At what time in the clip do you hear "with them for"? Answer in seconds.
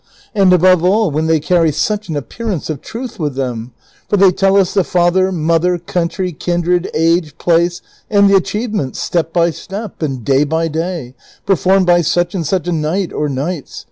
3.19-4.17